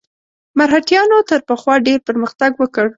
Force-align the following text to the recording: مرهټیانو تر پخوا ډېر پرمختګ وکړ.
مرهټیانو 0.57 1.17
تر 1.29 1.39
پخوا 1.47 1.75
ډېر 1.87 1.99
پرمختګ 2.07 2.51
وکړ. 2.57 2.85